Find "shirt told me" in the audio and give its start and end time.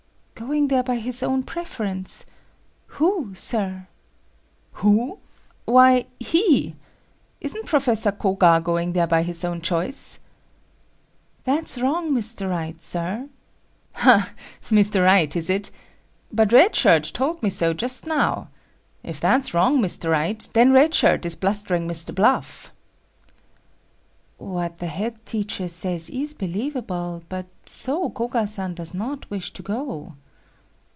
16.75-17.51